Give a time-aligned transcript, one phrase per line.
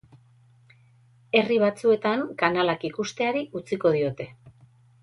[1.41, 4.33] Herri batzuetan kanalak ikusteari utziko diote.